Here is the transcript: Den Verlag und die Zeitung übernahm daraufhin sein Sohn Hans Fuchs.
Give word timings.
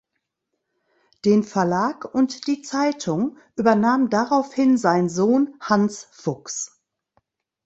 Den 1.25 1.43
Verlag 1.43 2.11
und 2.15 2.47
die 2.47 2.63
Zeitung 2.63 3.37
übernahm 3.55 4.09
daraufhin 4.09 4.75
sein 4.75 5.09
Sohn 5.09 5.55
Hans 5.59 6.07
Fuchs. 6.11 6.81